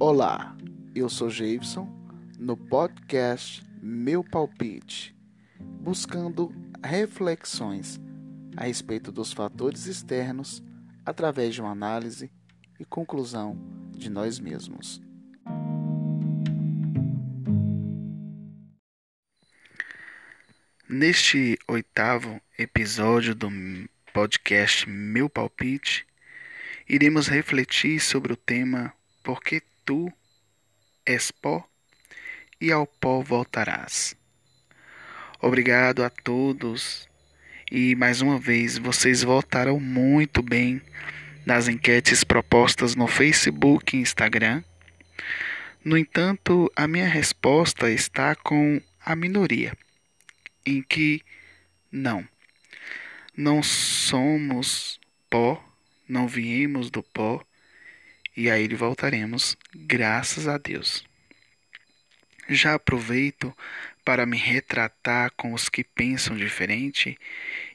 [0.00, 0.56] Olá,
[0.94, 1.88] eu sou Jason
[2.38, 5.12] no podcast Meu Palpite,
[5.58, 8.00] buscando reflexões
[8.56, 10.62] a respeito dos fatores externos
[11.04, 12.30] através de uma análise
[12.78, 13.58] e conclusão
[13.90, 15.00] de nós mesmos.
[20.88, 23.50] Neste oitavo episódio do
[24.14, 26.06] podcast Meu Palpite,
[26.88, 28.94] iremos refletir sobre o tema
[29.24, 30.12] Por que tu
[31.06, 31.66] és pó
[32.60, 34.14] e ao pó voltarás.
[35.40, 37.08] Obrigado a todos
[37.72, 40.82] e mais uma vez vocês votaram muito bem
[41.46, 44.62] nas enquetes propostas no Facebook e Instagram.
[45.82, 49.72] No entanto, a minha resposta está com a minoria
[50.66, 51.22] em que
[51.90, 52.28] não,
[53.34, 55.00] não somos
[55.30, 55.64] pó,
[56.06, 57.42] não viemos do pó
[58.38, 61.04] e a ele voltaremos, graças a Deus.
[62.48, 63.52] Já aproveito
[64.04, 67.18] para me retratar com os que pensam diferente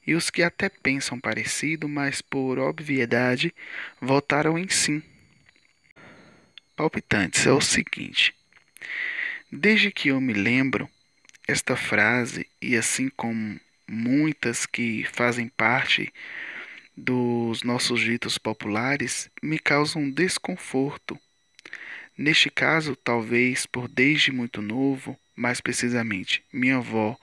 [0.08, 3.54] e os que até pensam parecido, mas por obviedade
[4.00, 5.04] votaram em sim.
[6.78, 8.34] Palpitantes é o seguinte:
[9.52, 10.90] desde que eu me lembro,
[11.46, 16.10] esta frase, e assim como muitas que fazem parte
[16.96, 21.20] dos nossos ditos populares, me causam desconforto.
[22.18, 27.18] Neste caso, talvez por desde muito novo, mais precisamente, minha avó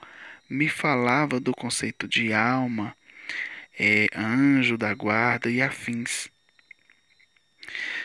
[0.49, 2.95] me falava do conceito de alma,
[3.79, 6.29] é, anjo da guarda e afins.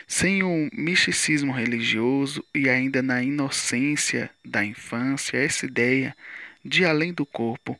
[0.07, 6.15] Sem o misticismo religioso e ainda na inocência da infância, essa ideia
[6.63, 7.77] de além do corpo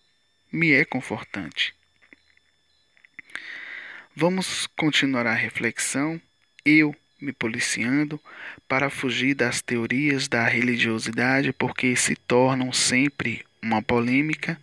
[0.51, 1.76] me é confortante.
[4.19, 6.19] Vamos continuar a reflexão,
[6.65, 8.19] eu me policiando
[8.67, 14.59] para fugir das teorias da religiosidade, porque se tornam sempre uma polêmica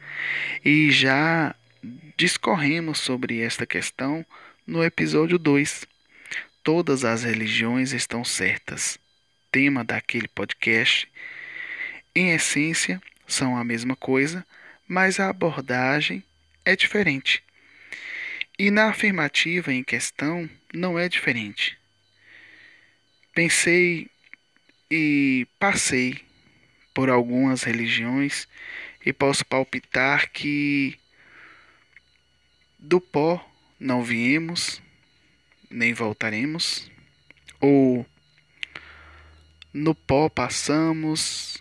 [0.64, 1.54] e já
[2.16, 4.26] discorremos sobre esta questão
[4.66, 5.86] no episódio 2
[6.64, 8.98] Todas as religiões estão certas.
[9.52, 11.08] Tema daquele podcast.
[12.12, 14.44] Em essência, são a mesma coisa,
[14.88, 16.24] mas a abordagem
[16.64, 17.43] é diferente.
[18.56, 21.76] E na afirmativa em questão não é diferente.
[23.34, 24.08] Pensei
[24.88, 26.20] e passei
[26.94, 28.46] por algumas religiões
[29.04, 30.96] e posso palpitar que
[32.78, 33.44] do pó
[33.80, 34.80] não viemos,
[35.68, 36.88] nem voltaremos,
[37.60, 38.06] ou
[39.72, 41.60] no pó passamos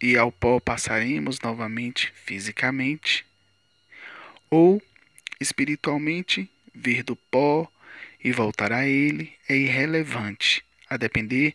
[0.00, 3.26] e ao pó passaremos novamente fisicamente,
[4.48, 4.82] ou
[5.42, 7.70] espiritualmente vir do pó
[8.22, 11.54] e voltar a ele é irrelevante, a depender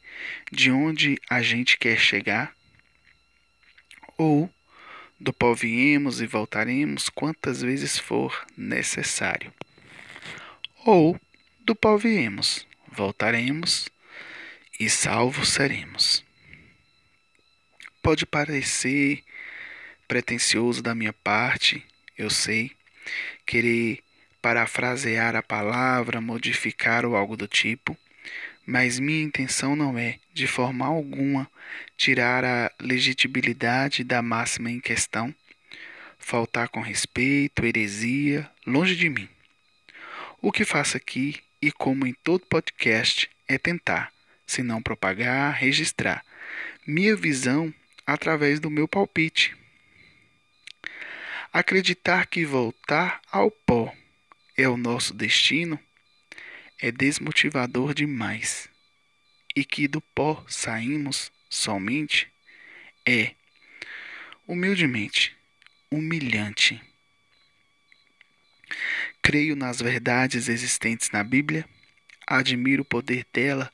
[0.52, 2.54] de onde a gente quer chegar,
[4.18, 4.50] ou
[5.20, 9.54] do pó viemos e voltaremos quantas vezes for necessário,
[10.86, 11.20] ou
[11.60, 13.90] do pó viemos, voltaremos
[14.80, 16.24] e salvos seremos.
[18.02, 19.24] Pode parecer
[20.08, 21.84] pretensioso da minha parte,
[22.18, 22.72] eu sei,
[23.48, 24.04] querer
[24.42, 27.98] parafrasear a palavra, modificar ou algo do tipo,
[28.66, 31.50] mas minha intenção não é, de forma alguma,
[31.96, 35.34] tirar a legitimidade da máxima em questão,
[36.20, 39.28] faltar com respeito, heresia, longe de mim.
[40.42, 44.12] O que faço aqui e, como em todo podcast, é tentar,
[44.46, 46.24] se não propagar, registrar
[46.86, 47.74] minha visão
[48.06, 49.57] através do meu palpite.
[51.52, 53.94] Acreditar que voltar ao pó
[54.58, 55.80] é o nosso destino
[56.80, 58.70] é desmotivador demais.
[59.56, 62.32] E que do pó saímos somente
[63.06, 63.34] é,
[64.46, 65.36] humildemente,
[65.90, 66.82] humilhante.
[69.22, 71.68] Creio nas verdades existentes na Bíblia,
[72.28, 73.72] admiro o poder dela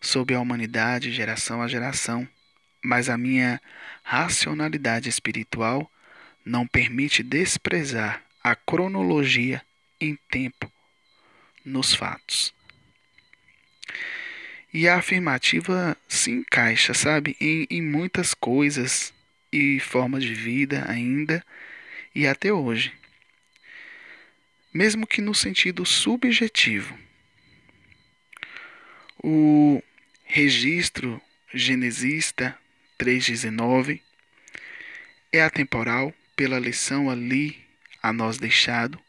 [0.00, 2.28] sobre a humanidade geração a geração,
[2.82, 3.60] mas a minha
[4.02, 5.90] racionalidade espiritual
[6.44, 9.62] não permite desprezar a cronologia
[10.00, 10.70] em tempo
[11.64, 12.52] nos fatos.
[14.72, 19.14] E a afirmativa se encaixa, sabe, em, em muitas coisas
[19.52, 21.44] e formas de vida ainda
[22.14, 22.92] e até hoje
[24.74, 26.98] mesmo que no sentido subjetivo.
[29.22, 29.80] O
[30.24, 31.22] registro
[31.54, 32.58] genesista
[32.98, 34.02] 3:19
[35.32, 37.64] é atemporal pela lição ali
[38.02, 39.00] a nós deixado.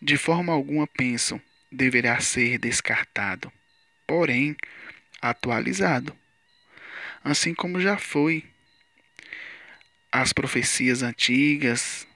[0.00, 1.40] De forma alguma pensam
[1.70, 3.52] deverá ser descartado.
[4.06, 4.56] Porém,
[5.20, 6.16] atualizado,
[7.22, 8.44] assim como já foi
[10.10, 12.06] as profecias antigas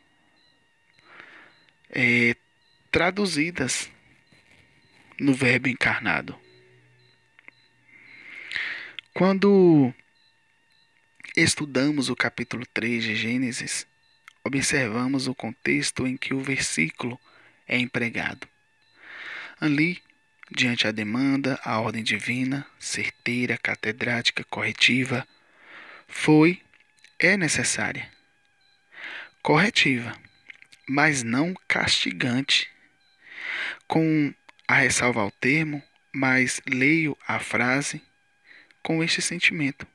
[1.88, 2.36] é,
[2.90, 3.90] traduzidas
[5.18, 6.38] no Verbo encarnado.
[9.14, 9.94] Quando
[11.36, 13.86] estudamos o capítulo 3 de Gênesis,
[14.42, 17.20] observamos o contexto em que o versículo
[17.68, 18.48] é empregado.
[19.60, 20.02] Ali,
[20.50, 25.28] diante a demanda, a ordem divina, certeira, catedrática, corretiva,
[26.08, 26.62] foi,
[27.18, 28.10] é necessária.
[29.42, 30.18] Corretiva,
[30.88, 32.70] mas não castigante.
[33.86, 34.32] Com
[34.66, 35.82] a ressalvar o termo,
[36.14, 38.00] mas leio a frase
[38.82, 39.86] com este sentimento,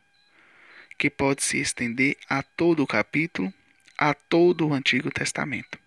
[1.02, 3.52] que pode se estender a todo o capítulo,
[3.98, 5.80] a todo o Antigo Testamento.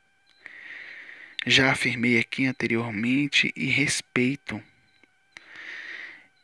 [1.46, 4.60] Já afirmei aqui anteriormente e respeito.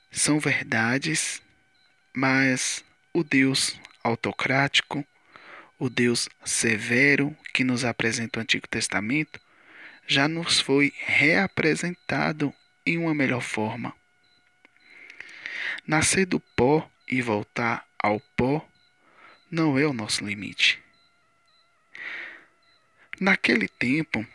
[0.09, 1.43] São verdades,
[2.15, 5.05] mas o Deus autocrático,
[5.77, 9.41] o Deus severo que nos apresenta o Antigo Testamento,
[10.07, 12.55] já nos foi reapresentado
[12.87, 13.93] em uma melhor forma.
[15.85, 18.67] Nascer do pó e voltar ao pó
[19.51, 20.79] não é o nosso limite.
[23.21, 24.27] Naquele tempo,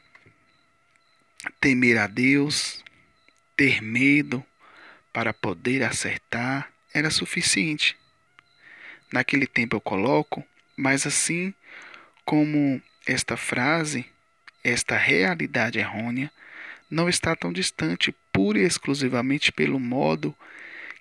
[1.60, 2.84] temer a Deus,
[3.56, 4.46] ter medo
[5.12, 7.98] para poder acertar era suficiente.
[9.12, 10.46] Naquele tempo eu coloco,
[10.76, 11.54] mas assim
[12.24, 14.06] como esta frase,
[14.64, 16.32] esta realidade errônea,
[16.90, 20.36] não está tão distante pura e exclusivamente pelo modo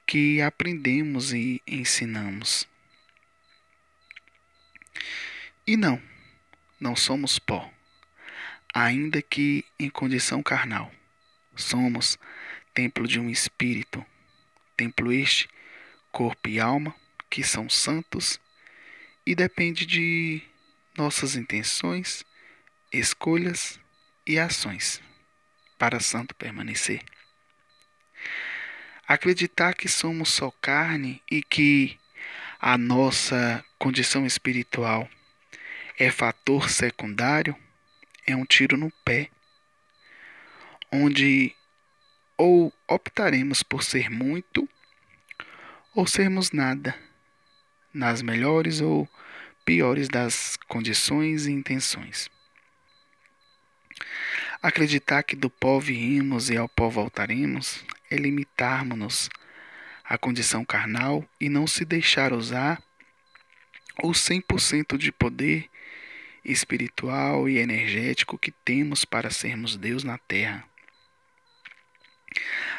[0.06, 2.68] que aprendemos e ensinamos.
[5.66, 6.00] E não,
[6.80, 7.74] não somos pó
[8.74, 10.92] ainda que em condição carnal.
[11.54, 12.18] Somos
[12.74, 14.04] templo de um espírito,
[14.76, 15.48] templo este,
[16.10, 16.92] corpo e alma,
[17.30, 18.40] que são santos,
[19.24, 20.42] e depende de
[20.98, 22.24] nossas intenções,
[22.92, 23.78] escolhas
[24.26, 25.00] e ações
[25.78, 27.04] para santo permanecer.
[29.06, 31.98] Acreditar que somos só carne e que
[32.58, 35.06] a nossa condição espiritual
[35.98, 37.54] é fator secundário
[38.26, 39.28] é um tiro no pé,
[40.90, 41.54] onde
[42.38, 44.66] ou optaremos por ser muito
[45.94, 46.98] ou sermos nada,
[47.92, 49.06] nas melhores ou
[49.66, 52.30] piores das condições e intenções.
[54.62, 59.30] Acreditar que do pó viemos e ao pó voltaremos é limitarmos-nos
[60.04, 62.82] à condição carnal e não se deixar usar
[64.02, 65.70] o 100% de poder
[66.44, 70.64] espiritual e energético que temos para sermos Deus na terra.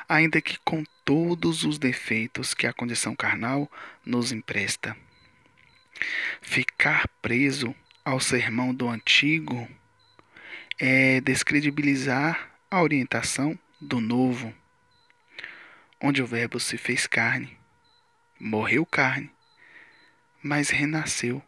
[0.07, 3.71] Ainda que com todos os defeitos que a condição carnal
[4.05, 4.95] nos empresta.
[6.41, 7.73] Ficar preso
[8.03, 9.67] ao sermão do antigo
[10.77, 14.53] é descredibilizar a orientação do novo,
[16.01, 17.57] onde o Verbo se fez carne,
[18.39, 19.31] morreu carne,
[20.41, 21.43] mas renasceu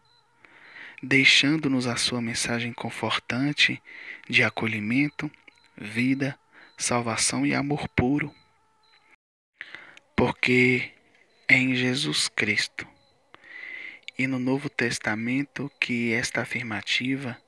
[1.02, 3.82] deixando-nos a sua mensagem confortante
[4.28, 5.32] de acolhimento,
[5.76, 6.38] vida,
[6.78, 8.34] salvação e amor puro.
[10.16, 10.92] Porque
[11.48, 12.88] é em Jesus Cristo
[14.18, 17.40] e no Novo Testamento que esta afirmativa,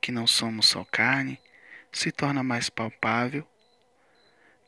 [0.00, 1.40] que não somos só carne,
[1.90, 3.48] se torna mais palpável,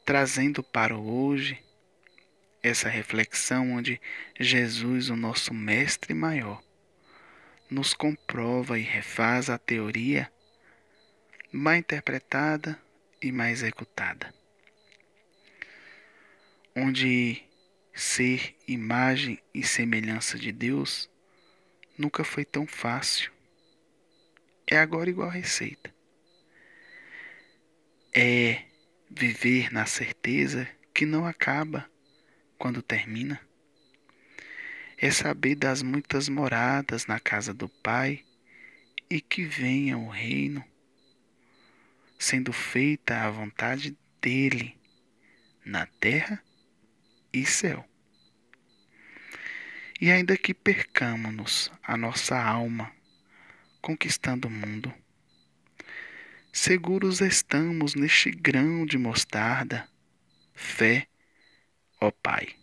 [0.06, 1.60] trazendo para hoje
[2.62, 4.00] essa reflexão onde
[4.38, 6.62] Jesus, o nosso Mestre maior,
[7.68, 10.32] nos comprova e refaz a teoria
[11.50, 12.80] mal interpretada
[13.20, 14.32] e mal executada,
[16.74, 17.42] onde
[17.92, 21.10] ser imagem e semelhança de Deus
[21.98, 23.32] nunca foi tão fácil.
[24.68, 25.92] É agora igual receita.
[28.14, 28.62] É
[29.10, 31.90] viver na certeza que não acaba
[32.58, 33.40] quando termina
[34.98, 38.24] é saber das muitas moradas na casa do Pai
[39.10, 40.64] e que venha o reino,
[42.18, 44.76] sendo feita a vontade dele
[45.64, 46.42] na terra
[47.32, 47.84] e céu.
[50.00, 52.90] E ainda que percamos-nos a nossa alma
[53.80, 54.92] conquistando o mundo,
[56.56, 59.86] seguros estamos neste grão de mostarda,
[60.54, 61.06] fé,
[62.00, 62.56] ó Pai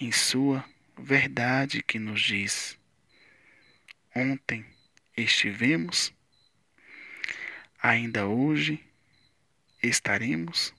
[0.00, 0.64] em Sua
[0.98, 2.78] verdade que nos diz:
[4.16, 4.64] Ontem
[5.16, 6.14] estivemos,
[7.80, 8.82] ainda hoje
[9.82, 10.74] estaremos.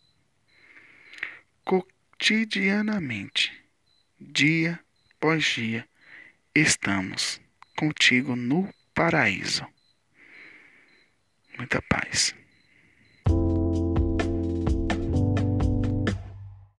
[1.63, 3.53] cotidianamente,
[4.20, 4.79] dia
[5.15, 5.88] após dia,
[6.55, 7.39] estamos
[7.77, 9.73] contigo no paraíso.
[11.57, 12.36] Muita paz.